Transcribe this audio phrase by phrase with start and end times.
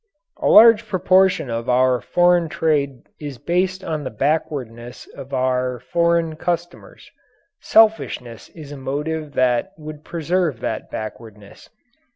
[0.37, 6.37] A large proportion of our foreign trade is based on the backwardness of our foreign
[6.37, 7.11] customers.
[7.59, 11.69] Selfishness is a motive that would preserve that backwardness.